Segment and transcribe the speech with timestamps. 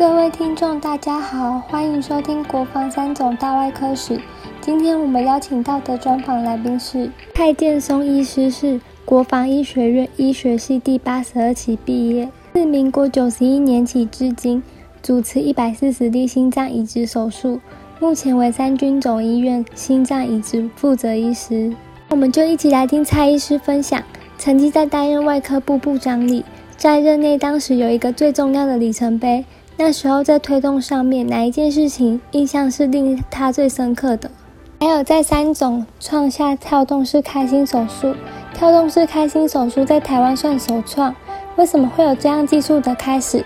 [0.00, 4.16] 各位听众，大家好，欢迎收听《国防三种大外科史》。
[4.58, 14.62] 今天我们邀请到的专访来宾是蔡建松医师，是国防医学院医学系第八十二期毕业，自民国九十一年起至今，
[15.02, 17.60] 主持一百四十例心脏移植手术，
[17.98, 21.70] 目前为三军总医院心脏移植负责医师。
[22.08, 24.02] 我们就一起来听蔡医师分享，
[24.38, 26.42] 曾经在担任外科部部长里，
[26.78, 29.44] 在任内当时有一个最重要的里程碑。
[29.82, 34.30] 那时候在推动上面，哪一件事情印象是令他最深刻的？
[34.78, 38.14] 还有在三种创下跳动式开心手术，
[38.52, 41.16] 跳动式开心手术在台湾算首创，
[41.56, 43.42] 为什么会有这样技术的开始？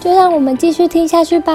[0.00, 1.52] 就让我们继续听下去吧。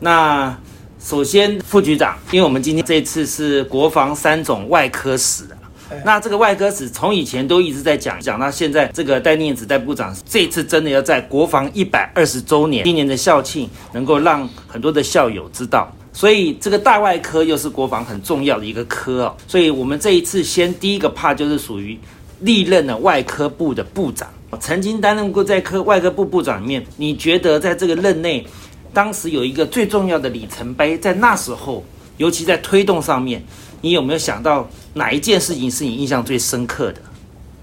[0.00, 0.58] 那
[0.98, 5.57] 首先，副局长，因为我们今天这次是国防三种外科史的。
[6.04, 19.36] 那这个外科史从以前都一直在讲，讲到现在，这个戴念子戴部长这次真的要在国防一百二十周年今年的校庆，能够让很多的校友知道，所以这个大外科又是国防很重要的一个科哦。
[19.46, 21.98] 所以我们这一次先第一个怕就是属于
[22.40, 24.28] 历任的外科部的部长，
[24.60, 28.46] 曾经担任过在科外科部部长里面，你觉得在这个任内，
[28.92, 31.82] 当时有一个最重要的里程碑，在那时候，
[32.18, 33.42] 尤其在推动上面。
[33.80, 34.68] 你有没有想到
[34.98, 37.00] 哪一件事情是你印象最深刻的？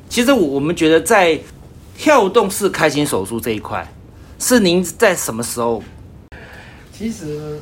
[0.09, 1.39] 其实我我们觉得在
[1.95, 3.87] 跳动式开心手术这一块，
[4.39, 5.83] 是您在什么时候？
[6.91, 7.59] 其实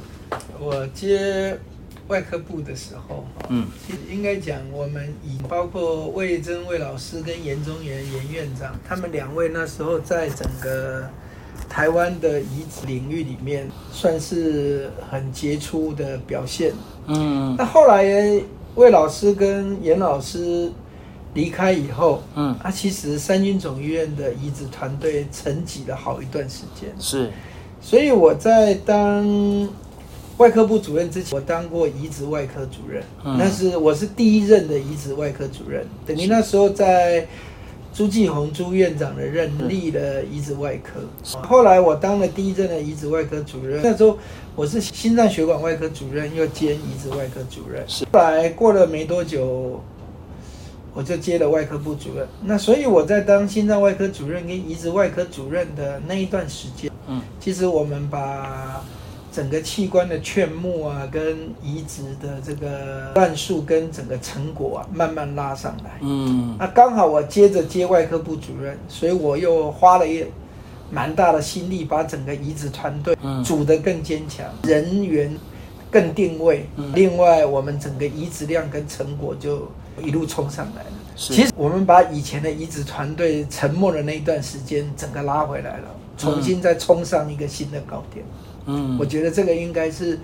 [0.59, 1.57] 我接
[2.07, 11.09] 外科部的时候，嗯，其实应该讲我们以包括魏征魏老师跟严中元严院长，他们两位那时候在整个。
[11.69, 16.73] 台湾的移植领域里面，算是很杰出的表现。
[17.07, 18.03] 嗯，那后来
[18.75, 20.71] 魏老师跟严老师
[21.33, 26.93] 离开以后，嗯，啊，其实三军总医院的移植团队沉寂了好一段时间。
[26.99, 27.31] 是，
[27.81, 29.69] 所以我在当
[30.37, 35.85] 外科部主任之前，我当过移植外科主任，那是我是第一任的移植外科主任。
[36.05, 37.27] 等于那时候在。
[37.93, 40.99] 朱继红朱院长的任立了移植外科，
[41.47, 43.81] 后来我当了第一任的移植外科主任。
[43.83, 44.17] 那时候
[44.55, 47.85] 我是心脏血管外科主任，又兼移植外科主任。
[48.11, 49.79] 后来过了没多久，
[50.95, 52.27] 我就接了外科部主任。
[52.41, 58.83] 那所以我在当心脏外科主任跟移植外科主任的那一段时间，嗯，其实我们把。
[59.33, 65.97] 整个器官的劝募啊，跟移植的这个乱数跟整个成果啊，慢慢拉上来。
[66.01, 70.23] 嗯，那刚好我接着接外科部主任，所以我又花了一
[70.91, 75.35] 蛮大的心力，把整个移植团队组得更坚强，人员
[75.89, 76.67] 更定位。
[76.93, 79.67] 另外，我们整个移植量跟成果就
[79.99, 80.89] 一路冲上来了。
[81.15, 88.23] 其实我们把以前的移植团队沉默的那一段时间，整个拉回来了，重新再冲上一个新的高点。
[88.25, 88.52] 嗯，
[88.99, 90.19] 我觉得这个应该是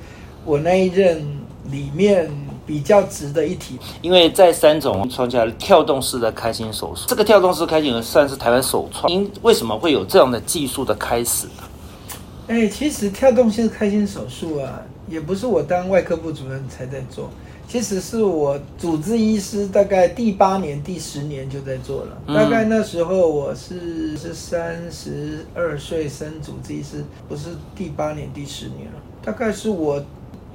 [0.46, 1.26] 我那一任
[1.72, 2.30] 里面
[2.66, 9.12] 比较值得一提，因为在三种创下跳动式的开心手术，这个跳动式开心算是台湾首创。
[9.12, 11.64] 您为什么会有这样的技术的开始呢？
[12.48, 17.30] 哎，其实跳动式开心手术啊，也不是我当外科部主任才在做。
[17.70, 22.18] 其实是我主治医师，大概第八年、第十年就在做了。
[22.26, 29.00] 大概那时候我是是三十二岁升主治医师，不是第八年、第十年了。
[29.24, 30.04] 大概是我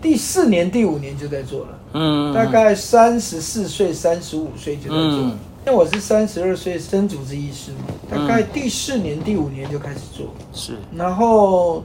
[0.03, 1.79] 第四年、第五年就在做了。
[1.93, 5.21] 嗯，大概三十四岁、三十五岁就在做。
[5.67, 10.35] 因为我是三十二岁升主治医师嘛，大概第四年、第五年就开始做。
[10.53, 11.85] 是，然后。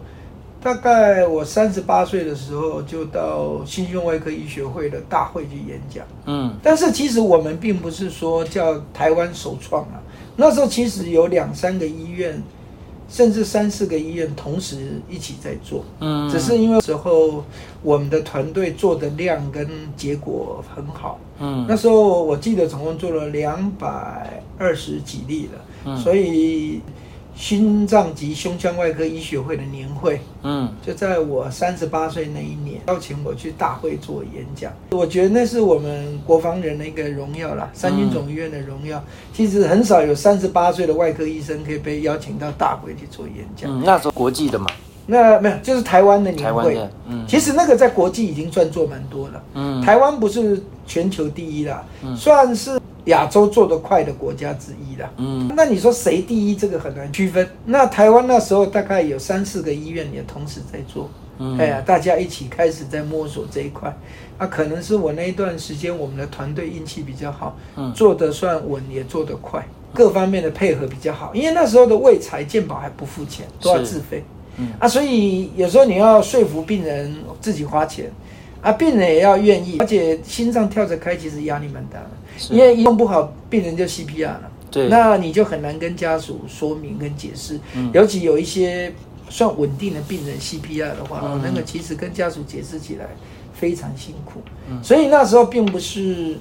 [0.61, 6.05] 大概我三十八岁的时候，就到心胸外科医学会的大会去演讲。
[6.25, 10.01] 嗯，但是其实我们并不是说叫台湾首创啊。
[10.35, 12.43] 那时候其实有两三个医院，
[13.09, 15.85] 甚至三四个医院同时一起在做。
[16.01, 17.41] 嗯，只是因为时候
[17.81, 19.65] 我们的团队做的量跟
[19.95, 21.17] 结果很好。
[21.39, 25.61] 嗯，那时候我记得总共做了两百二十几例了。
[25.85, 26.81] 嗯，所以。
[27.39, 34.69] 心脏及胸腔外科医学会的年会，嗯，就在我三十八岁那一年，邀请我去大会做演讲。
[34.91, 39.01] 我觉得那是我们国防人的一个荣耀啦，三军总医院的荣耀。
[39.33, 43.71] 其实很少有三十八岁的外科医生可以被邀请到大会去做演讲。
[43.71, 44.67] 嗯，那时候国际的嘛，
[45.07, 46.77] 那没有，就是台湾的年会。
[47.07, 49.41] 嗯，其实那个在国际已经算做蛮多了。
[49.53, 51.85] 嗯，台湾不是全球第一啦，
[52.17, 52.78] 算是。
[53.09, 56.55] 亚洲做得快的国家之一了，嗯，那你说谁第一？
[56.55, 57.47] 这个很难区分。
[57.65, 63.95] 那台湾那时候大概有三四个医院也同时在做，嗯，哎呀，大家一起开始在摸索这一块。
[64.37, 71.35] 那可能是我那一段时间我们的团队运气比较好，嗯，做得算稳，也做得快，各方面的配合比较好。
[71.35, 74.23] 因为那时候的卫财健保还不付钱，都要自费，
[74.57, 78.11] 嗯啊，所以有时候你要说服病人自己花钱，
[78.61, 82.09] 啊，病人也要愿意，而且心脏跳着开，其实压力蛮大的，
[82.49, 87.59] 因为一弄不好，病人就 CPR 了，对，那你就很难跟家属说明跟解释，
[87.93, 88.93] 尤其有一些
[89.29, 93.07] 算稳定的病人 CPR 的话，哦，那个其实跟家属解释起来
[93.53, 94.41] 非常辛苦，
[94.83, 96.35] 所以那时候并不是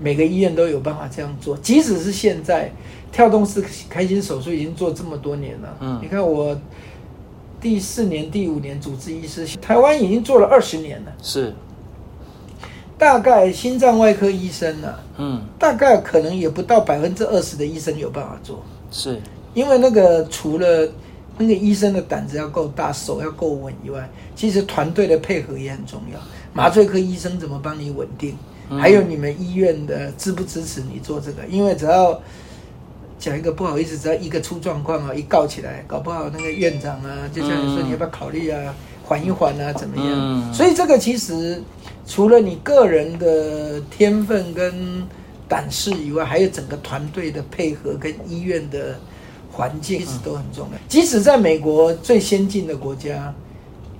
[0.00, 2.70] 每个医院都有办法这样做，即使是现在。
[3.12, 6.58] 跳动式开心手术已经做这么多年了，嗯，你看我
[7.62, 11.54] 第四年、第五年主治医师，台湾已经做了二十年了，是，
[12.98, 19.22] 大概心脏外科医生呢，嗯，大概可能也不到百分之二十的医生有办法做，是，
[19.54, 20.88] 因为那个除了
[21.38, 26.18] 那个医生的胆子要够大、手要够稳以外，其实团队的配合也很重要，
[26.52, 28.36] 麻醉科医生怎么帮你稳定，
[28.68, 32.20] 还有你们医院的支不支持你做这个，因为只要。
[33.22, 38.74] 讲一个不好意思，只要一个出状况啊，一告起来，搞不好那个院长啊，就像你说，你要不要考虑啊，
[39.04, 40.52] 缓一缓啊，怎么样？
[40.52, 41.62] 所以这个其实
[42.04, 45.06] 除了你个人的天分跟
[45.48, 48.98] 胆识以外，还有整个团队的配合跟医院的
[49.52, 50.78] 环境，一直都很重要。
[50.88, 53.32] 即使在美国最先进的国家，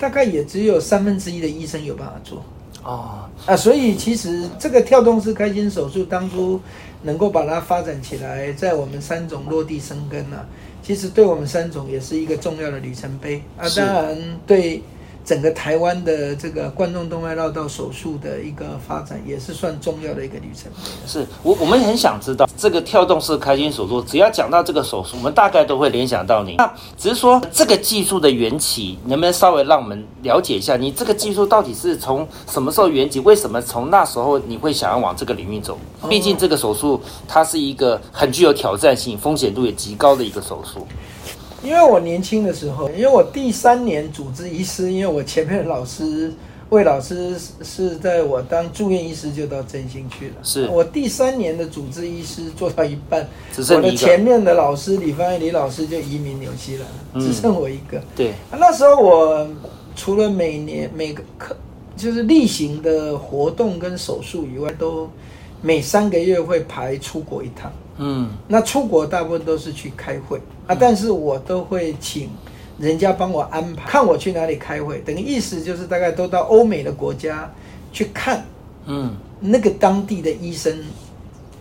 [0.01, 2.45] 大概也只有三分之一的医生有办法做。
[2.83, 6.61] 哦啊，所以其实这个跳动式开心手术当初
[7.03, 10.45] 能够把它发展起来，在我们三种落地生根呢，
[10.83, 13.69] 其实对我们三种也是一个重要的里程碑啊。
[13.77, 14.83] 当然对。
[15.25, 20.71] 整个台湾的这个冠状动脉绕道手术的一个发展，也是算重要的一个旅程。
[21.07, 26.57] 是我我们很想知道这个跳动式开心手术，只要讲到这个手术，我们大概都会联想到你。
[26.57, 30.77] 那只是说这个技术的缘起，能不能稍微让我们了解一下？
[30.77, 33.21] 你这个技术到底是从什么时候缘起？
[33.21, 35.79] 为什么从那时候你会想要往这个领域走？
[36.09, 40.87] 毕竟这个手术它是一个很具有挑战性、风险度也极高的一个手术。
[41.63, 46.33] 因为我年轻的时候，因为我第三年主治医师，因为我前面的老师
[46.71, 50.35] 魏老师是在我当住院医师就到振兴去了。
[50.43, 58.03] 是我第三年的主治医师做到一半，我的前面的老师李芳李老师就移民纽西兰，只剩我一个。
[58.17, 59.47] 对，那时候我
[59.95, 61.57] 除了每年每个课
[61.97, 65.09] 就是例行的活动跟手术以外，都
[65.61, 67.71] 每三个月会排出国一趟。
[67.99, 70.41] 嗯，那出国大部分都是去开会。
[70.67, 72.31] 啊，但是我都会请
[72.79, 77.53] 人家帮我安排，看我去哪里开会，等于意思就是大概都到欧美的国家
[77.93, 78.45] 去看，
[78.87, 80.73] 嗯，那个当地的医生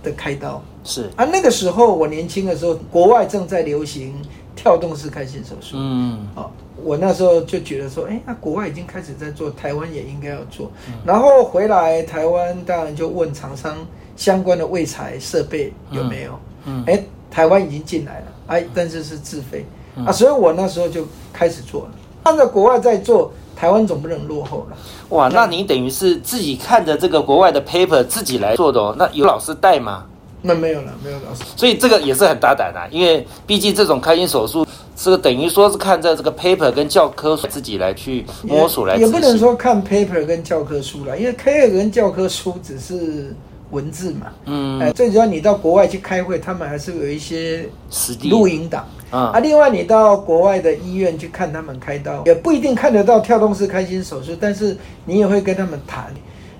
[0.02, 0.64] 的开刀。
[0.84, 1.10] 是。
[1.16, 4.14] 啊，那个时候我年轻的时候，国外正在流行
[4.56, 6.50] 跳动式开心手术，嗯，哦，
[6.84, 10.72] 我那时候就觉得说，哎，那国外已经开始在做，台湾也应该要做，
[11.06, 13.76] 然后回来台湾当然就问厂商。
[14.16, 16.40] 相关的卫材设备有没有？
[16.66, 19.66] 嗯，哎，台湾已经进来了，哎，但是是自费
[20.06, 21.92] 啊，所以我那时候就开始做了。
[22.22, 24.78] 按照国外在做，台湾总不能落后了。
[25.10, 28.96] 哇，那你等于是自己看着这个国外的 paper 自己来做的哦？
[28.96, 30.06] 那有老师带吗？
[30.44, 31.44] 那没有了，没有老师。
[31.56, 34.64] 所以这个也是很大胆的，因为毕竟这种开心手术
[34.96, 38.98] 是等于说是看着这个 paper 跟教科书自己来去摸索来。
[38.98, 43.36] 也不能说看 paper 跟教科书了，因为 paper 跟教科书只是。
[43.72, 49.32] 文字嘛，嗯，哎，最主要你到国外去开会，他们还是有一些实地录音档啊。
[49.34, 56.14] 啊，另外你到国外的医院去看他们开刀，也不一定看得到跳动式开心手术，但是你也会跟他们谈。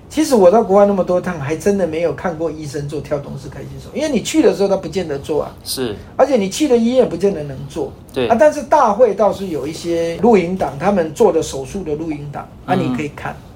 [0.08, 5.54] 其实我到国外那么多趟，还真的没有看过医生做跳动式开心手术，因为你去的时候他不见得做啊。
[5.64, 7.90] 是，而且你去的医院不见得能做。
[8.12, 13.34] 对啊，但是大会倒是有一些录音档，他们做的手术的录音档，啊，你可以看。
[13.34, 13.51] 嗯，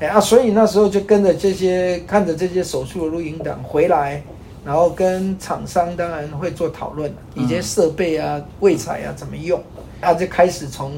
[0.00, 4.22] 哎啊，所以那时候就跟着这些看着这些手术的录音档回来，
[4.64, 9.60] 然后跟厂商当然会做讨论，以及设备啊、位材啊怎么用，
[10.00, 10.92] 啊就开始从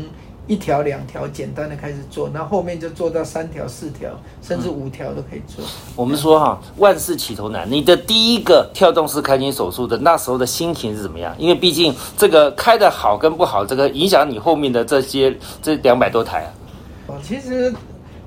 [0.46, 4.10] 一条两条简单的开始做，那后面就做到三条、四条，
[4.42, 5.64] 甚至五条都可以做。
[5.94, 11.32] 我们说哈，万事起头难，你的第一个跳动式开心手术的那时候的心情是怎么样？
[11.38, 16.50] 因为毕竟这个开的好跟不好，这个影响你后面的这些这两百多台啊。
[17.06, 17.72] 哦，其实。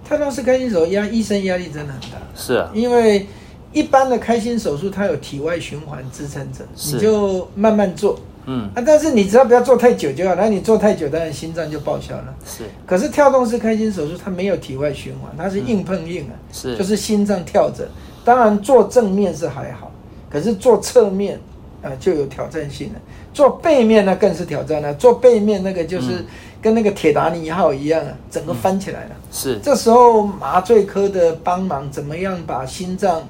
[0.07, 3.25] 跳动式开心手术压医生压力真的很大，是啊，因为
[3.71, 8.69] 一般的开心手术它有体外循环支撑着，你就慢慢做，嗯。
[8.75, 12.35] 啊，但是你只要不要做太久就好，那你做太久，当然心脏就报销了。
[12.45, 17.87] 是，可是跳动式开心手术它没有体外循环，它是硬碰硬啊，是，就是心脏跳着，
[18.25, 19.89] 当然做正面是还好，
[20.29, 21.39] 可是做侧面
[21.81, 22.99] 啊就有挑战性了，
[23.33, 26.23] 做背面那更是挑战了，做背面那个就是。
[26.63, 29.15] 跟那个铁达尼号一样啊，整个翻起来了。
[29.29, 33.21] 是，这时候麻醉科的帮忙，怎么样把心脏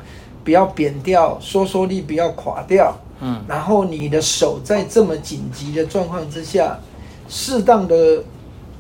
[0.43, 2.95] 不要扁掉，收缩力不要垮掉？
[3.21, 6.79] 嗯，然后你的手在这么紧急的状况之下，
[7.27, 8.23] 适当的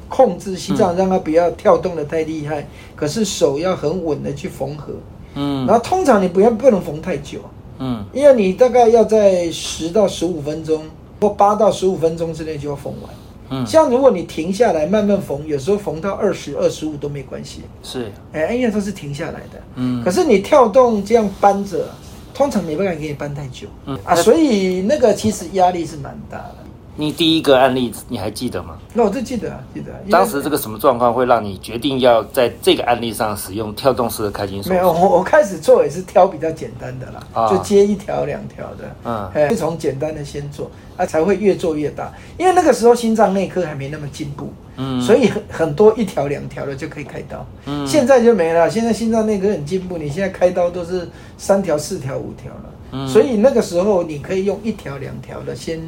[0.07, 4.93] 控制心脏，让它不要跳动的太厉害，可是手要很稳的去缝合。
[5.35, 7.39] 嗯然后通常你不要不能缝太久，
[7.79, 10.83] 嗯因为你大概要在十到十五分钟
[11.19, 13.11] 或八到十五分钟之内就要缝完。
[13.53, 19.61] 嗯，像如果你停下来慢慢缝，有时候缝到二十二十五都没关系，是哎，因为它是停下来的。
[19.75, 21.87] 嗯可是你跳动这样搬着，
[22.33, 23.67] 通常没办法给你搬太久。
[23.85, 26.55] 嗯啊，所以那个其实压力是蛮大的。
[26.95, 28.77] 你第一个案例你还记得吗？
[28.93, 42.13] 那我就记得啊，记得当时这个什么状况会让你决定要在这个案例上使用跳动式的开心手没有，我我开始做也是挑比较简单的啦，啊就接一条两条的，嗯哎，就从简单的先做，啊，才会越做越大。
[42.37, 47.43] 因为那个时候心脏内科还没那么进步，嗯所以很很多一条两条的就可以开刀。
[47.65, 51.09] 嗯现在就没了，现在心脏内科很进步，你现在开刀都是
[51.39, 52.69] 三条、四条、五条了。
[52.91, 55.81] 嗯所以那个时候你可以用一条两条的先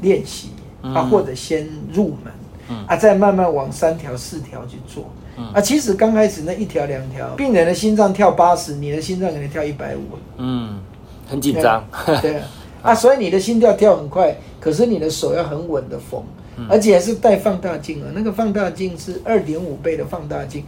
[0.00, 0.48] 练习、
[0.82, 1.10] 啊，嗯。
[1.10, 2.32] 或者先入门，
[2.70, 2.84] 嗯。
[2.86, 5.10] 啊，再慢慢往三条、四条去做。
[5.36, 5.46] 嗯。
[5.52, 10.00] 啊，其实刚开始那一条两条，病人的心脏跳八十，你的心脏可能跳一百五，
[10.38, 10.78] 嗯，
[11.28, 11.84] 很紧张。
[12.22, 12.42] 对啊，
[12.90, 16.22] 啊，所以你的心跳跳很快，可是你的手要很稳的缝，
[16.56, 16.66] 嗯。
[16.70, 20.64] 而且是带放大镜啊，那个放大镜是二点五倍的放大镜，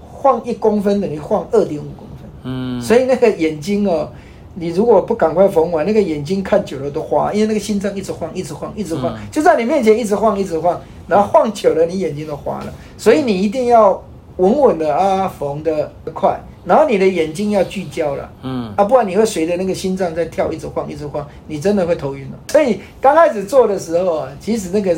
[0.00, 4.10] 晃一公分等于晃二点五公分，嗯，所以那个眼睛哦，
[4.58, 12.72] 你如果不赶快缝完，那个眼睛看久了都花，因为那个心脏一直晃，一直晃，一直晃，嗯就在你面前一直晃，一直晃，然后晃久了，你眼睛都花了。
[12.96, 14.02] 所以你一定要
[14.36, 18.30] 稳稳的啊，缝的快，然后你的眼睛要聚焦了。
[18.42, 22.38] 嗯啊，不然你会随着那个心脏在跳，一直晃，一直晃，你真的会头晕了。
[22.48, 24.96] 所以刚开始做的时候啊，其实那个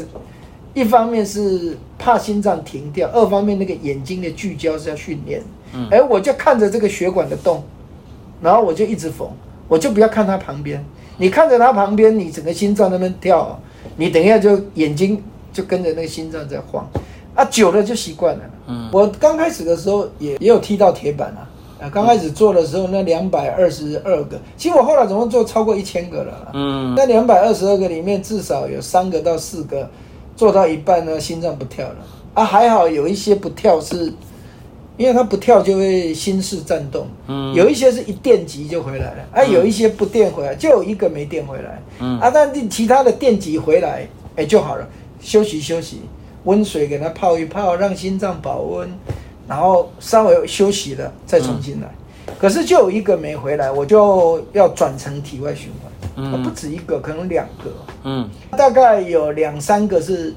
[0.72, 5.42] 一方面是怕心脏停掉，二方面那个眼睛的聚焦是要训练。
[5.72, 7.62] 嗯哎、我就看着这个血管的洞，
[8.42, 9.28] 然后我就一直缝，
[9.70, 10.84] 我就不要看他旁边。
[11.16, 13.58] 你看着他旁边，你整个心脏那边跳啊，
[13.96, 15.22] 你等一下就眼睛
[15.52, 16.84] 就跟着那个心脏在晃，
[17.34, 18.42] 啊，久了就习惯了。
[18.66, 21.46] 嗯我刚开始的时候也也有踢到铁板啊，
[21.82, 26.50] 啊，刚开始做的时候那两百二十二个，其实我后来总共做超过一千个了。
[26.54, 29.88] 嗯那两百二十二个里面至少有三个到四个
[30.34, 31.96] 做到一半呢，心脏不跳了
[32.34, 34.12] 啊，还好有一些不跳是，
[35.00, 37.54] 因为它不跳就会心室颤动，嗯。
[37.54, 42.20] 有一些是一电极就回来了，啊，有一些不电回来，就有一个没电回来，嗯。
[42.20, 44.86] 啊，但是其他的电极回来，哎就好了，
[45.18, 46.02] 休息休息，
[46.44, 48.92] 温水给它泡一泡，让心脏保温，
[49.48, 51.88] 然后稍微休息了再重新来。
[52.38, 56.34] 可是就有一个没回来，我就要转成体外循环，嗯。
[56.34, 57.72] 啊不止一个，可能两个，
[58.04, 58.28] 嗯。
[58.50, 60.34] 大概有两三个是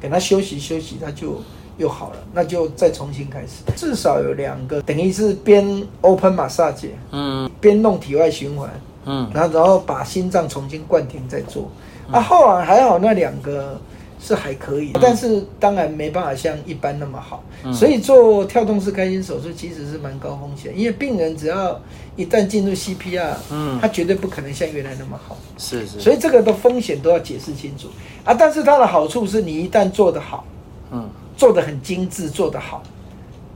[0.00, 1.40] 给他休息休息，他就
[1.80, 3.64] 又好了，那就再重新开始。
[3.74, 8.68] 至少有两个，等于是边 open massage 嗯边弄体外循环，
[9.06, 11.70] 嗯然后然后把心脏重新灌停再做。
[12.12, 13.80] 啊，后来还好那两个
[14.20, 17.42] 是还可以，但是当然没办法像一般那么好。
[17.64, 21.80] 嗯所以做跳动式开心手术其实是蛮高风险，因为病人只要
[22.16, 25.36] 一旦进入 CPR，嗯他绝对不可能像原来那么好。
[25.56, 27.88] 是是，所以这个的风险都要解释清楚
[28.24, 28.34] 啊。
[28.34, 30.44] 但是它的好处是你一旦做得好，
[30.90, 31.08] 嗯
[31.40, 32.82] 做的很精致，做得好。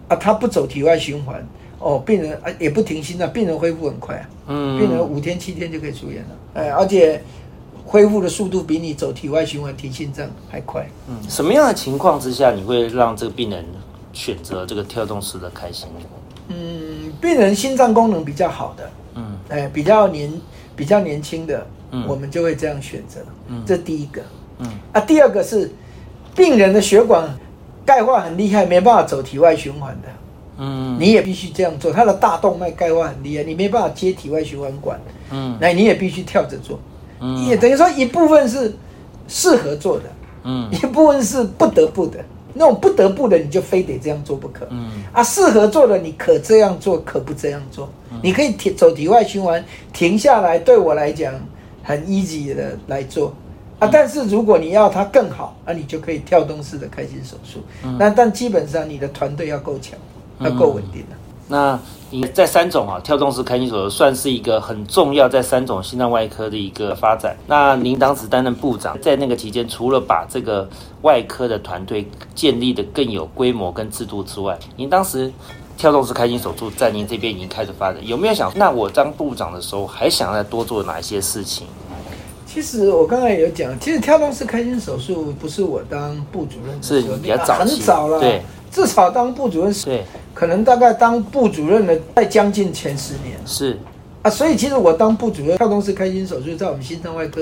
[0.08, 1.46] 啊，他不走体外循环。
[1.78, 4.80] 哦，病人啊也不停心脏，病人恢复很快啊，嗯。
[4.80, 7.22] 病人五天七天就可以出院了，哎，而且
[7.84, 10.88] 恢复的速度比你走体外循环停心脏还快。
[11.08, 13.62] 嗯，什么样的情况之下你会让这个病人
[14.14, 15.86] 选择这个跳动式的开心？
[16.48, 19.36] 嗯，病人心脏功能比较好的，嗯。
[19.50, 20.32] 哎，比较年
[20.74, 22.06] 比较年轻的，嗯。
[22.08, 23.20] 我们就会这样选择。
[23.48, 23.62] 嗯。
[23.66, 24.22] 这第一个。
[24.60, 24.66] 嗯。
[24.92, 25.70] 啊，第二个是
[26.34, 27.28] 病人的血管
[27.84, 30.08] 钙化很厉害，没办法走体外循环的，
[30.58, 31.92] 嗯你也必须这样做。
[31.92, 35.00] 他的大动脉钙化很厉害，你没办法接体外循环管，
[35.30, 36.78] 嗯那你也必须跳着做。
[37.20, 38.74] 嗯也等于说一部分是
[39.28, 40.04] 适合做的，
[40.44, 42.18] 嗯一部分是不得不的。
[42.56, 44.64] 那种不得不的，你就非得这样做不可。
[44.70, 47.88] 嗯啊，适合做的你可这样做，可不这样做。
[48.22, 51.34] 你可以停走体外循环，停下来，对我来讲
[51.82, 53.34] 很 easy 的来做。
[53.78, 57.60] 啊，但是如果你要它更好，啊，你就可以跳动式的开心手术。
[57.98, 59.98] 那但基本上你的团队要够强，
[60.40, 61.16] 要够稳定的。
[61.46, 61.78] 那
[62.08, 67.36] 你在三种啊跳动式开心手术算是一个很重要在三种心脏外科的一个发展。
[67.46, 70.66] 那您当时担任部长，在那个期间，除了把这个
[71.02, 75.30] 外科的团队建立的更有规模跟制度之外，您当时
[75.76, 81.66] 跳动式开心手术在您这边已经开始发展，有没有想，那我当部长的时候还想再多做哪一些事情？
[82.46, 93.36] 其实我刚才也有讲，其实跳动式开心手术不是我当部主任的是时候，比较早很早了，对，至少当部主任是对，可能大概当部主任的在将近前十年。
[93.44, 93.78] 是，
[94.22, 97.40] 啊，所以其实我当部主任，跳动式开心手术在我们心脏外科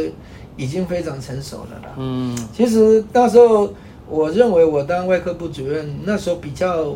[0.56, 1.94] 已经非常成熟了啦。
[1.98, 2.36] 嗯。
[2.56, 3.72] 其实那时候
[4.08, 6.94] 我认为我当外科部主任那时候比较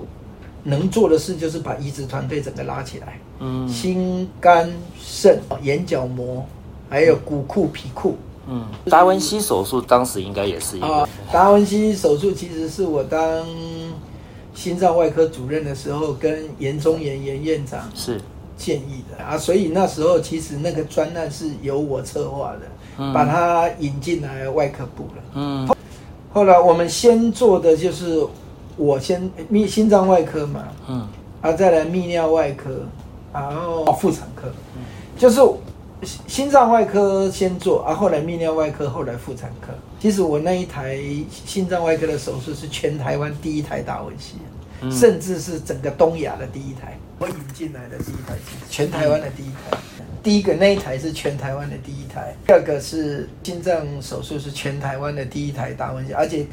[0.65, 3.69] 能做的事就是把移植团队整个拉起来，嗯。
[3.69, 6.45] 心肝肾眼角膜，
[6.89, 8.17] 还有骨库皮库。
[8.49, 13.45] 嗯，达文西手术当时应该也是一啊个，，达文西手术其实是我当
[14.55, 18.21] 心脏外科主任的时候，跟严忠炎严院长是。
[18.57, 19.23] 建议的。
[19.23, 22.63] 啊，所以那时候其实那个专案是由我策划的，
[22.99, 23.13] 嗯。
[23.13, 25.23] 把它引进来外科部了。
[25.35, 25.69] 嗯。
[26.33, 28.25] 后来我们先做的就是
[28.77, 31.07] 我先泌心脏外科嘛，嗯。
[31.43, 32.71] 啊，再来泌尿外科，
[33.33, 34.49] 然后妇产科，
[35.19, 35.41] 就是
[36.03, 39.69] 心心脏外科先做，啊，后来泌尿外科，后来妇产科。
[39.99, 40.99] 其实我那一台
[41.31, 44.35] 心脏外科的手术是全台湾第一台达文西，
[44.83, 48.35] 嗯甚至是整个东亚的第一台，我引进来的第一台，
[48.69, 49.79] 全台湾的第一台。
[50.23, 56.45] 第一个那一台是全台湾的第一台，第二个是心脏手术是全台湾的第一台达文西，而且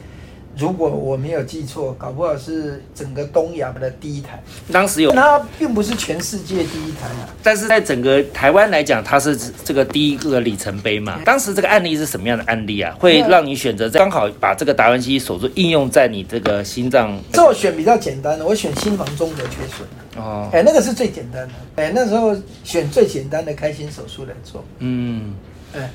[0.58, 4.42] 如果我没有记错，搞不好是整个东亚的第一台。
[4.72, 7.30] 当时有，它并不是全世界第一台啊。
[7.42, 11.20] 但是在整个台湾来讲，它是这个第一个里程碑嘛。
[11.26, 12.96] 当时这个案例是什么样的案例啊？
[13.00, 19.88] 会让你选择刚好把这个达文西手术应用在你这个心脏这我选比较简单的，我选心房中隔缺损。
[20.24, 21.54] 哦，哎，那个是最简单的。
[21.78, 24.64] 哎，那时候选最简单的开心手术来做。
[24.78, 25.34] 嗯。
[25.76, 25.90] 哎，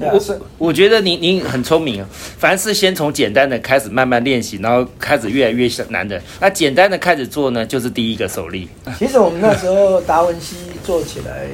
[0.00, 6.20] 我我觉得您您很聪明啊，凡是先从简单的开始慢慢练习，然后开始越来越难的。
[6.40, 8.66] 那简单的开始做呢，就是第一个手力。
[8.98, 11.48] 其实我们那时候达文西做起来，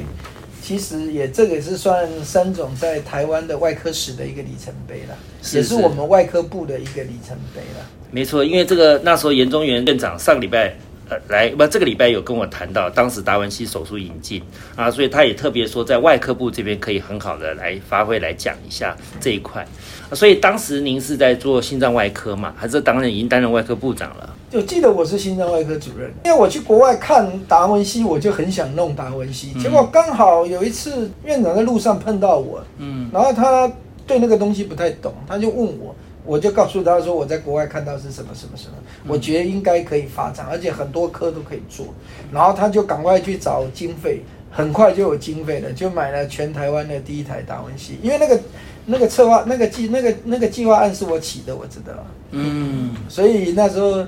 [0.62, 5.16] 其实也这个也是算三种在台湾的外科史的一个里程碑了，
[5.52, 7.84] 也是我们外科部的一个里程碑了。
[8.12, 10.76] 没错，因为这个那时候严中元院长上个礼拜。
[11.08, 14.42] 呃，来不，这个礼拜有跟我谈到当时达文西手术引进
[14.74, 19.68] 啊，所以他也特别说在外科部这边可以很好的来发挥来讲一下这一块、啊
[20.12, 24.34] 所以当时您是在做心脏外科嘛，还是当然已经担任外科部长了？
[24.48, 29.52] 就记得我是心脏外科主任，因为我去国外看达文西，我就很想弄达文西。
[29.60, 33.68] 结果刚好有一次院长在路上碰到我，嗯然后他
[34.06, 35.92] 对那个东西不太懂，他就问我，
[36.26, 38.74] 我就告诉他说我在国外看到是什么什么什么，
[39.06, 41.86] 我觉得应该可以发展，而且很多科都可以做。
[42.32, 48.40] 然后他就赶快去找经费，很快就有经费了，就买了全台湾的第一台达文西，因为那个
[48.84, 51.92] 那个策划那个计那个那个计划案是我起的，我知道。
[52.32, 54.04] 嗯所以那时候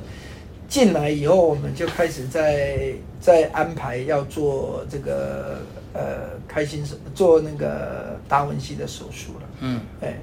[0.68, 5.60] 进来以后，我们就开始在在安排要做这个
[5.92, 9.48] 呃开心手做那个达文西的手术了。
[9.60, 9.80] 嗯。
[10.00, 10.18] 哎，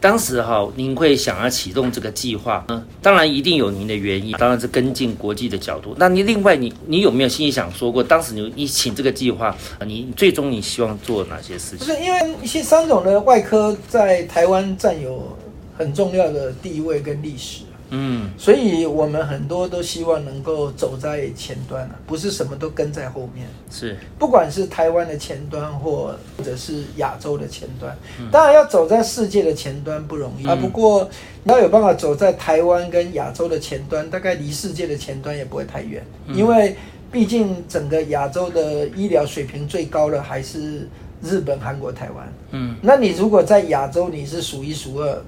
[0.00, 5.94] 当时哈，您会想要启动这个计划，嗯，当然一定有您的原因，当然是跟进国际的角度。
[5.98, 11.78] 那你另外你你有没有心里想说过，当时你你请这个计划，你最终你希望做哪些事情？
[11.78, 15.36] 就是因为一些三种的外科在台湾占有
[15.76, 17.62] 很重要的地位跟历史。
[17.98, 23.46] 嗯所以我们很多都希望能够走在前端啊，不是什么都跟在后面。
[23.70, 27.96] 是不管是台湾的前端或或者是亚洲的前端，
[28.30, 30.54] 当然要走在世界的前端不容易、啊。
[30.54, 31.08] 不过
[31.42, 36.76] 你要有办法走在台湾跟亚洲的前端，大概离世界的前端也不会太远，因为
[37.10, 40.88] 毕竟整个亚洲的医疗水平最高的还是
[41.22, 42.32] 日本、韩国、台湾。
[42.50, 45.22] 嗯那你如果在亚洲你是数一数二，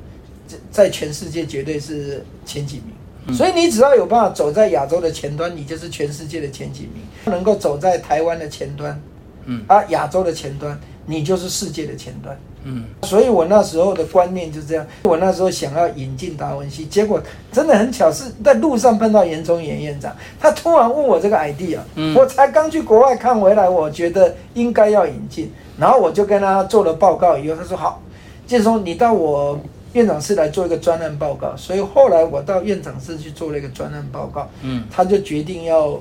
[0.49, 3.37] 在在全世界绝对是前几名。
[3.37, 8.99] 所以你只要有办法走在亚洲的前端，你就是全世界的前几名；能够走在台湾的前端，
[9.45, 12.35] 嗯啊，亚洲的前端，你就是世界的前端。
[12.65, 14.87] 嗯所以我那时候的观念就是这样。
[15.05, 28.03] 我那时候想要引进达文西，结果真的很巧，是在路上碰到严忠严院长，他突然问我这个 idea，、嗯我才刚去国外看回来，我觉得应该要引进，然后我就跟他做了报告，以后他说好，
[28.47, 29.59] 建松你到我
[29.93, 34.85] 院长室来做一个专案报告，所以后来我到院长室去做了一个专案报告，嗯。
[34.91, 36.01] 他就决定要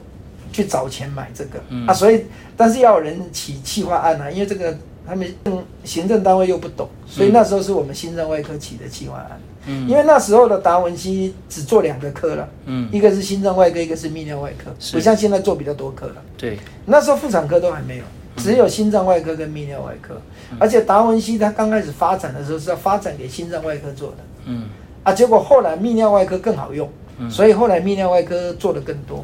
[0.51, 1.87] 去找钱买这个、嗯。
[1.87, 9.87] 啊，所以但是要有人起企划案啊，因为这个他们嗯行政单位又不懂，所以那时候是我们心脏外科起的企划案，嗯。
[9.87, 16.15] 因为那时候的达文西只做两个科了，嗯，一个是心脏外科，一个是泌尿外科，不像现在做比较多科了。
[16.37, 18.03] 对，那时候妇产科都还没有，
[18.37, 20.21] 只有心脏外科跟泌尿外科，
[20.57, 24.17] 而且达文西它刚开始发展的时候是要发展给心脏外科做的。
[24.45, 24.69] 嗯。
[25.03, 26.89] 啊，结果后来泌尿外科更好用，
[27.29, 29.23] 所以后来泌尿外科做的更多。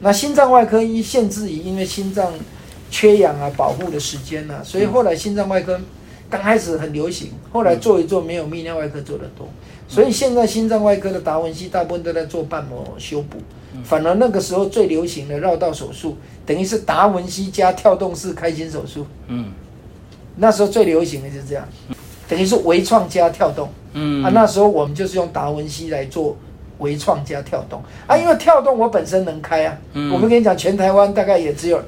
[0.00, 2.32] 那心脏外科一限制于因为心脏
[2.90, 5.80] 缺氧啊，保护的时间啊，所以后来心脏外科
[6.30, 9.48] 刚开始很流行，后来做一做没有泌尿外科做的多，
[9.88, 13.38] 所以现在心脏外科的达文西大部分都在做瓣膜修补，
[13.82, 19.52] 反而那个时候最流行的绕道手术，等于是达文西加跳动式开心手术，嗯
[20.36, 21.64] 那时候最流行的就是这样，
[22.28, 23.68] 等于是微创加跳动。
[23.92, 24.24] 嗯。
[24.24, 26.36] 啊，那时候我们就是用达文西来做
[26.78, 27.80] 微创加跳动。
[28.06, 30.12] 啊，因为跳动我本身能开啊，嗯。
[30.12, 31.80] 我们跟你讲，全台湾大概也只有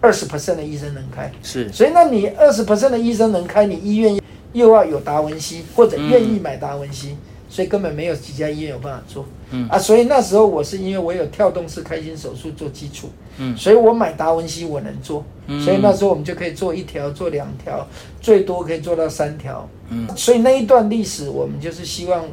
[0.00, 4.20] 二十 percent 的医生能开，是，所以那你二十 percent 的医生能开，你医院
[4.52, 7.16] 又要有达文西或者愿意买达文西，
[7.50, 9.68] 所以根本没有几家医院有办法做，嗯。
[9.68, 15.22] 啊，所以那时候我是因为我有跳动式开心手术做基础，嗯，所以我买达文西我能做，
[15.62, 17.86] 所以那时候我们就可以做一条，做两条，
[18.22, 22.24] 最多可以做到三条，嗯，所以那一段历史我们就是希望。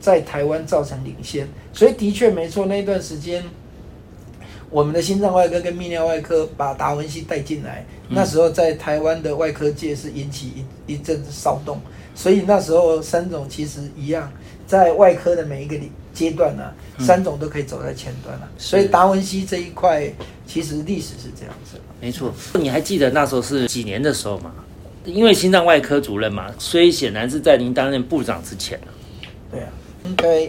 [0.00, 2.66] 在台湾造成领先，所以的确没错。
[2.66, 3.40] 那一段时间，
[4.68, 11.78] 我们的心脏外科跟泌尿外科把达文西带进来，那时候在台湾的外科界是引起一一阵子骚动。
[12.16, 14.28] 所以那时候三种其实一样，
[14.72, 15.76] 在外科的每一个
[16.14, 18.48] 阶段呢，三种都可以走在前端了。
[18.56, 20.10] 所以达文西这一块
[20.46, 21.78] 其实历史是这样子。
[22.00, 24.50] 没错，你还记得那时候是几年的时候吗？
[25.04, 28.80] 因为心脏外科主任嘛，所以显然是在您担任部长之前
[29.50, 29.68] 对啊。
[30.06, 30.46] 应该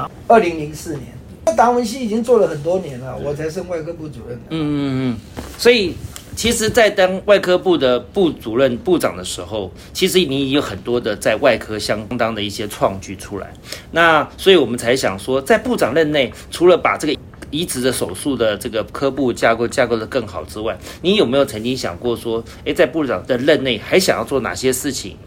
[0.00, 1.08] 啊，二零零四年，
[1.44, 4.40] 那达文西已经做了很多年了，我才升外科部主任。
[4.48, 4.80] 嗯嗯
[5.12, 5.94] 嗯，所以
[6.40, 13.52] 其实，在当外科部的部主任、部长的时候，其实你也有很多的在外科相当的一些创举出来。
[13.90, 17.14] 那所以我们才想说，在部长任内，除了把这个
[17.50, 25.18] 移植的手术的这个科部架构架构的更好之外，你有没有曾经想过说，诶，在部长的任内还想要做哪些事情？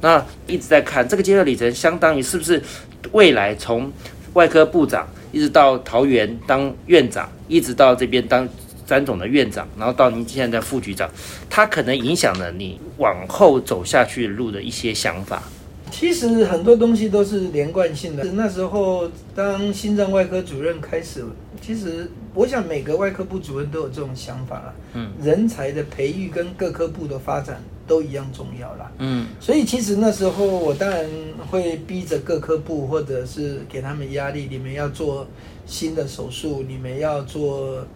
[0.00, 2.62] 那一直在看这个阶段里程，相当于是不是
[3.10, 3.90] 未来从
[4.34, 8.48] 外科部长一直到桃园当院长，一直到这边当
[8.86, 11.10] 詹总的院长，然后到您现在的副局长，
[11.50, 15.42] 他可能影响了你往后走下去路的一些想法。
[15.90, 18.24] 其实很多东西都是连贯性的。
[18.32, 21.24] 那时候当心脏外科主任开始，
[21.60, 24.74] 其实我想每个外科部主任都有这种想法了。
[24.94, 28.90] 嗯，人才的培育跟各科部的发展都一样重要啦。
[28.98, 31.08] 嗯，所以其实那时候我当然
[31.48, 35.26] 会逼着各科部，或者是给他们压力，你们要做
[35.66, 37.86] 新的手术，你们要做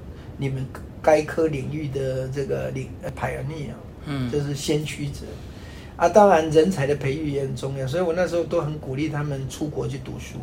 [0.41, 0.67] 你们
[1.03, 3.77] 该科领域的这个领排逆啊，
[4.07, 5.21] 嗯，就是先驱者。
[5.97, 10.39] 啊，当然人才的培育也很重要，所以我那时候都很鼓励他们出国去读书。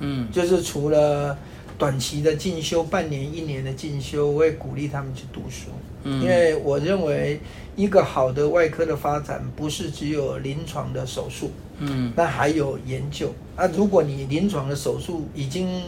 [0.00, 1.36] 嗯，就是除了
[1.78, 5.70] 短期的进修，半年、一年的进修，我也鼓励他们去读书。
[6.02, 7.40] 嗯，因为我认为
[7.74, 13.32] 一个好的外科的发展，不是只有临床的手术，嗯，那还有研究。
[13.56, 15.82] 啊，如果你临床的手术已经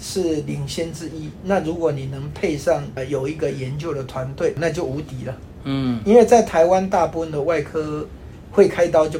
[0.00, 5.36] 是领先之一，那如果你能配上有一个研究的团队，那就无敌了。
[5.64, 8.06] 嗯，因为在台湾大部分的外科。
[8.54, 9.18] 会开刀就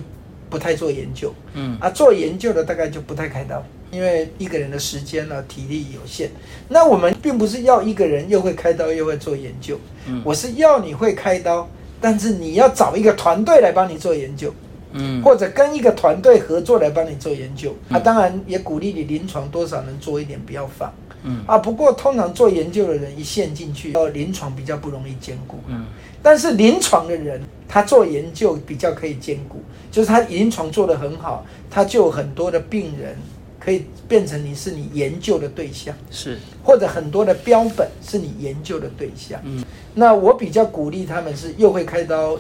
[0.50, 6.30] 不太做研究，嗯啊，做研究的大概就不太开刀，因为一个人的时间呢体力有限。
[6.68, 11.66] 那我们并不是要一个人又会开刀又会做研究，嗯，我是要你会开刀，
[11.98, 14.52] 但是你要找一个团队来帮你做研究，
[14.92, 17.74] 嗯，或者跟一个团队合作来帮你做研究。
[17.88, 20.92] 啊，当然也鼓励你临床多少能做一点，不要放，
[21.24, 21.59] 嗯啊。
[21.59, 25.87] 不过通常做研究的人一陷进去，到临床比较不容易兼顾，嗯。
[26.22, 33.16] 但是临床的人，他做研究比较可以兼顾，就是他临床做得很好，他就有很多的病人
[33.59, 39.40] 可以变成你是你研究的对象，是或者很多的标本是你研究的对象。
[39.42, 42.38] 嗯，那我比较鼓励他们是又会开刀，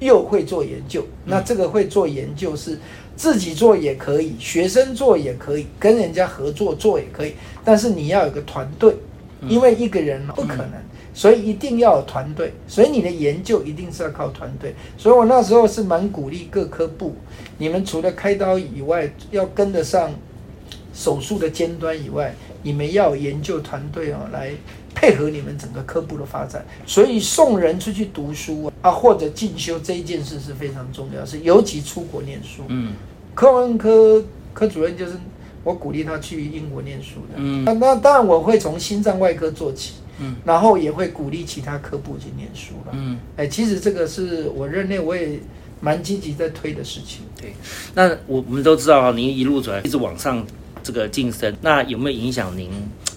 [0.00, 1.04] 又会做研究。
[1.24, 2.78] 那这个会做研究是
[3.16, 8.96] 自己做也可以，学生做也可以，跟人家合作做也可以，但是你要有个团队，
[9.48, 10.70] 因为一个人不可能。
[11.14, 14.74] 所以一定要有团队，所以你的研究一定是要靠团队。
[14.98, 17.16] 所以我那时候是蛮鼓励各科部，
[17.56, 20.10] 你们除了开刀以外，要跟得上
[20.92, 24.50] 手术的尖端以外，你们要研究团队哦，来
[24.96, 26.66] 配合你们整个科部的发展。
[26.86, 32.62] 所以送人出去读书啊，或者进修这一件事是非常重要，是尤其出国念书。
[32.66, 32.94] 嗯，
[33.34, 35.12] 科文科科主任就是
[35.62, 37.34] 我鼓励他去英国念书的。
[37.36, 39.92] 嗯，那当然我会从心脏外科做起。
[40.18, 42.92] 嗯，然后也会鼓励其他科部去念书了。
[42.94, 45.38] 嗯，哎，其实这个是我任内我也
[45.78, 47.20] 蛮积极在推的事情。
[47.38, 47.52] 对，
[47.94, 50.42] 那我我们都知道啊，您一路走来一直往上
[50.82, 52.70] 这个晋升，那有没有影响您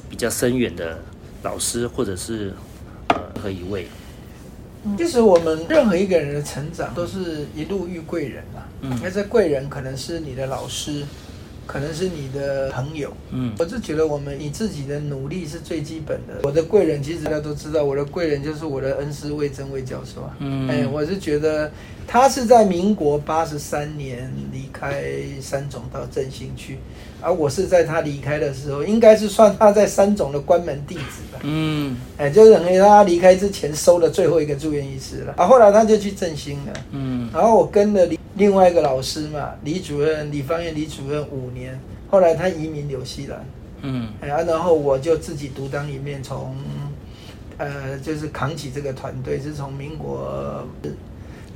[0.09, 1.01] 比较深远的
[1.43, 2.53] 老师或者是
[3.09, 3.87] 呃何一位？
[4.97, 8.63] 其实我们任何一个人的成长都是一路遇贵人嘛。
[8.81, 11.03] 嗯，那这贵人可能是你的老师。
[11.71, 16.39] 可能是你的朋友，嗯，我是觉得我们你自己的努力是最基本的。
[16.41, 21.71] 我的贵人其实大家都知道，我的贵人就是我的恩师魏征魏教授啊，嗯，哎，我是觉得
[22.07, 26.79] 他是在民国八十三年离开三总到振兴去，
[27.21, 38.17] 而我是在他离开的时候，应该是算他在三总的关门弟子吧，嗯，哎，就是等于他离开之前收的最后一个住院医师了，啊，后来他就去振兴了，嗯，然后我跟了李。
[38.35, 41.77] 另外一个老师嘛，李主任李方燕李主任五年，
[42.09, 43.45] 后来他移民纽西兰，
[43.81, 44.07] 嗯。
[44.21, 46.55] 哎啊，然后我就自己独当一面从，
[47.57, 50.65] 呃，就是扛起这个团队，是从民国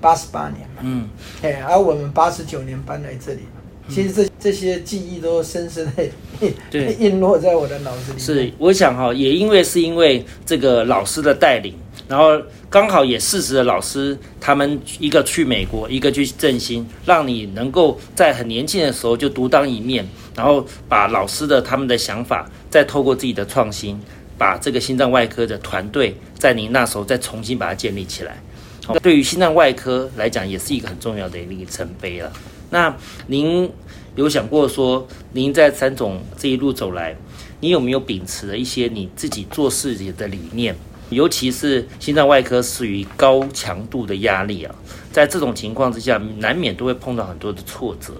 [0.01, 1.07] 八十八年嘛，嗯。
[1.41, 3.61] 哎，而、我们八十九年搬来这里嘛。
[3.89, 6.03] 其实这这些记忆都深深的
[6.71, 8.19] 对 印落在我的脑子里。
[8.19, 11.73] 是，我想哈、也因为是因为这个老师的带领，
[12.07, 23.99] 然后刚好也适时的老师他们一个去美国，一个去振兴，让你能够在很年轻的时候就独当一面，然后把老师的他们的想法，再透过自己的创新，
[24.37, 28.41] 把这个心脏外科的团队在您那时候再重新把它建立起来。
[28.85, 32.31] 好，对于心脏外科来讲，也是一个很重要的一个里程碑了。
[32.73, 33.71] 那您
[34.15, 37.15] 有想过说，您在三总这一路走来，
[37.59, 40.75] 你有没有秉持了一些你自己做事情的理念？
[41.11, 44.73] 尤其是心脏外科属于高强度的压力啊，
[45.11, 48.15] 在这种情况之下，难免都会碰到很多的挫折。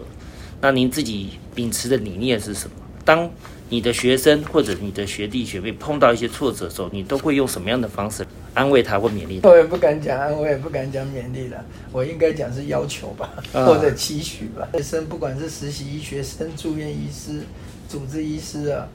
[0.62, 2.76] 那您自己秉持的理念是什么？
[3.04, 3.28] 当
[3.70, 9.50] 你的学生或者你的学弟学妹碰到一些挫折的时候，你都会用什么样的方式安慰他或勉励他？
[9.50, 14.68] 我也不敢讲安慰，也不敢讲勉励了，我应该讲是要求吧，啊或者期许吧。
[14.74, 17.42] 学生不管是实习医学生、住院医师、
[17.90, 18.88] 主治医师啊，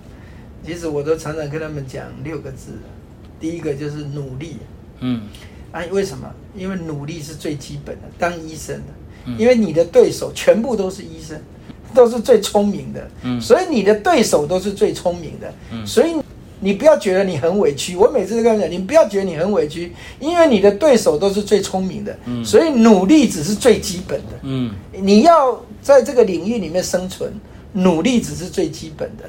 [0.65, 2.73] 其实我都常常跟他们讲六个字，
[3.41, 4.57] 第一个就是努力。
[5.01, 5.23] 嗯
[5.71, 6.29] 啊，为什么？
[6.57, 8.03] 因为努力是最基本的。
[8.19, 11.39] 当医生的，因为你的对手全部都是医生，
[11.95, 16.15] 都是最聪明的，嗯所以你的对手都是最聪明的，嗯所以
[16.61, 17.97] 你不要觉得你很委屈。
[17.97, 24.33] 我每次都跟他们讲，你不要觉得你很委屈，因为你的对手都是最聪明的，嗯所以努力只是最基本的。
[24.43, 27.33] 嗯你要在这个领域里面生存，
[27.73, 29.29] 努力只是最基本的，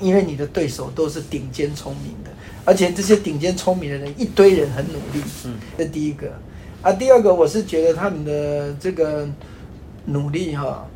[0.00, 2.30] 因为你的对手都是顶尖聪明的，
[2.64, 5.22] 而且这些顶尖聪明的人，一堆人很努力。
[5.44, 6.32] 嗯，这第一个。
[6.82, 9.26] 啊，第二个，我是觉得他们的这个
[10.04, 10.86] 努力哈，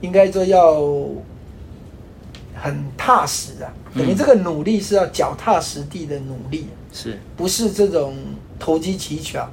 [0.00, 0.82] 应该说要
[2.60, 6.68] 很踏实啊，等于嗯这个努力是要脚踏实地的努力。
[6.90, 8.16] 是不是这种
[8.58, 9.46] 投机取巧，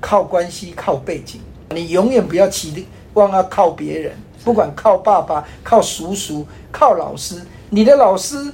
[0.00, 1.40] 靠关系、靠背景。
[1.70, 4.12] 你永远不要期望要靠别人，
[4.44, 8.52] 不管靠爸爸、靠叔叔、靠老师，你的老师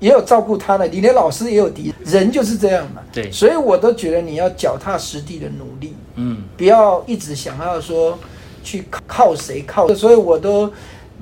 [0.00, 3.02] 也有照顾他的，你的老师也有敌人，人就是这样嘛。
[3.12, 8.18] 对所以我都觉得你要脚踏实地的努力，嗯不要一直想要说
[8.62, 10.72] 去靠谁靠，所以我都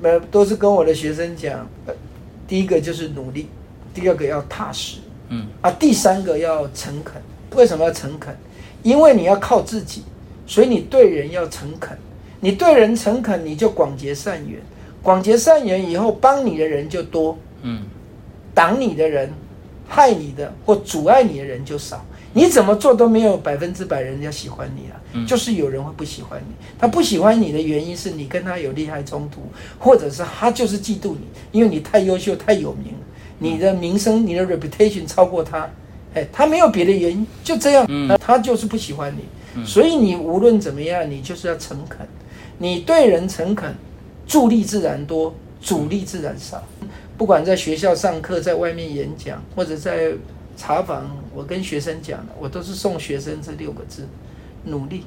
[0.01, 1.93] 呃都是跟我的学生讲，呃
[2.47, 3.47] 第一个就是努力，
[3.93, 4.97] 第二个要踏实。
[5.29, 7.21] 嗯啊，第三个要诚恳。
[7.55, 8.35] 为什么要诚恳？
[8.81, 10.03] 因为你要靠自己，
[10.45, 11.97] 所以你对人要诚恳。
[12.39, 14.59] 你对人诚恳，你就广结善缘。
[15.01, 17.83] 广结善缘以后，帮你的人就多，嗯
[18.53, 19.31] 挡你的人、
[19.87, 22.05] 害你的或阻碍你的人就少。
[22.33, 26.53] 你怎么做都没有百分之百人家喜欢你啊，嗯就是有人会不喜欢你。
[26.79, 29.41] 他不喜欢你的原因是你跟他有利害冲突，
[29.77, 32.99] 或者是他就是嫉妒你，因为你太优秀、太有名了，
[33.37, 35.69] 你的名声、你的 reputation 超过他。
[36.15, 37.87] 哎，他没有别的原因，就这样，
[38.19, 39.65] 他就是不喜欢你。
[39.65, 42.07] 所以你无论怎么样，你就是要诚恳，
[42.57, 43.73] 你对人诚恳，
[44.27, 46.63] 助力自然多，阻力自然少。
[47.17, 50.11] 不管在学校上课，在外面演讲，或者在
[50.55, 54.07] 茶房，我跟学生讲的，我都是送学生这六个字：
[54.63, 55.03] 努力、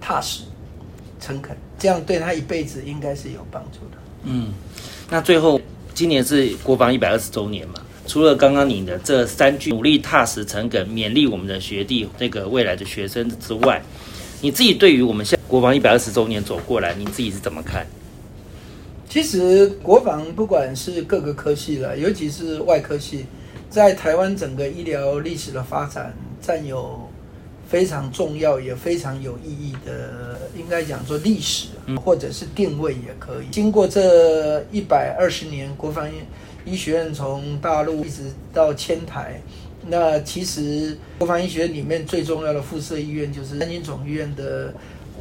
[0.00, 0.44] 踏实、
[1.20, 3.98] 诚恳，这样对他一辈子应该是有帮助的。
[4.24, 4.52] 嗯。
[5.10, 5.60] 那最后，
[5.94, 7.74] 今年是国防一百二十周年嘛？
[8.06, 13.80] 除了刚刚你的这三句努力、踏实、诚恳，勉励我们的学弟那个未来的学生之外，
[14.40, 17.86] 你自己对于我们现在国防一百二十周年走过来，你自己是怎么看？
[19.08, 23.26] 其实国防不管是各个科系了，尤其是外科系，
[23.72, 27.08] 在台湾整个医疗历史的发展占有
[27.66, 31.68] 非常重要也非常有意义的，应该讲做历史
[32.04, 33.46] 或者是定位也可以。
[33.50, 36.06] 经过这一百二十年，国防
[36.66, 39.40] 医学院从大陆一直到迁台，
[39.86, 44.74] 那其实国防医学院里面最重要的附设医院就是南京总医院的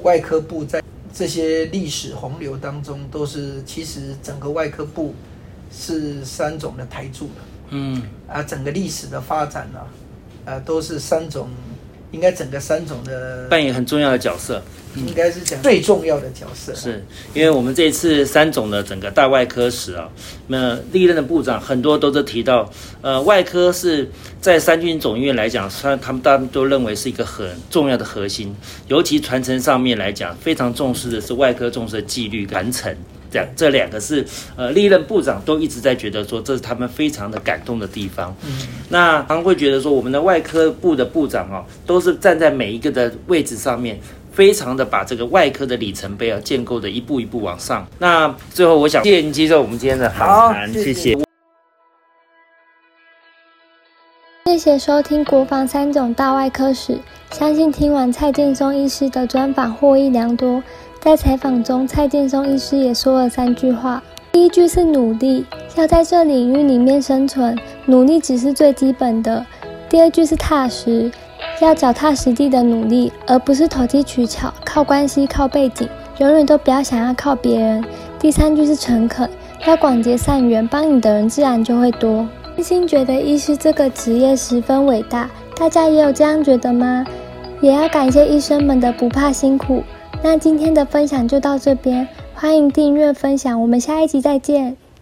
[0.03, 0.83] 外科部在。
[1.13, 5.13] 这些历史洪流当中，都是其实整个外科部
[5.69, 7.29] 是三种的台柱
[7.71, 9.79] 嗯啊，整个历史的发展呢、
[10.45, 11.49] 啊，都是三种，
[12.11, 14.61] 应该整个三种的，扮演很重要的角色。
[14.93, 16.75] 应该是讲最重要的角色。
[16.75, 17.01] 是
[17.33, 20.09] 因为我们这一次三种的整个大外科史啊，
[20.47, 28.53] 那历任的部长很多都是提到，呃，外科是在三军总医院来讲，虽然他们大家都认为是一个很重要的核心，
[28.89, 32.93] 尤其传承上面来讲，非常重视的是外科重视的纪律传承。
[33.31, 34.23] 这样这两个是
[34.55, 38.35] 呃历任部长都一直在觉得说，这是他们非常的感动的地方。
[38.45, 38.51] 嗯，
[38.89, 43.97] 那他们会觉得说，我们的外科部的部长哦，都是站在每一个的位置上面，
[44.31, 47.87] 非非常的把这个外科的里程碑啊建构的一步一步往上。
[47.99, 51.17] 那最后我想谢谢您接受我们今天的访谈，谢谢。
[54.45, 56.93] 谢谢收听《国防三种大外科史》，
[57.31, 60.61] 相信听完蔡建松医师的专访获益良多。
[61.01, 65.43] 在采访中，蔡建松医师也说了三句话：第一句是努力，
[65.75, 69.43] 要在这领域里面生存，努力只是最基本的；
[69.89, 71.11] 第二句是踏实，
[71.59, 77.81] 要脚踏实地的努力，而不是投机取巧、靠关系、靠背景，永远都不要想要靠别人；
[78.19, 79.27] 第三句是诚恳，
[79.65, 82.27] 要广结善缘，帮你的人自然就会多。
[82.55, 87.03] 真心觉得医师这个职业十分伟大，大家也有这样觉得吗？
[87.59, 89.81] 也要感谢医生们的不怕辛苦。
[90.23, 94.77] 那今天的分享就到这边，欢迎订阅分享，我们下一集再见。